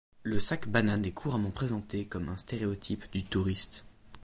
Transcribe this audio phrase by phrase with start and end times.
[0.23, 3.85] Le sac banane est couramment présenté comme un stéréotype du touriste.